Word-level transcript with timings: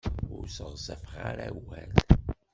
Ur 0.35 0.45
sɣezfeɣ 0.57 1.13
ara 1.29 1.43
awal. 1.49 1.91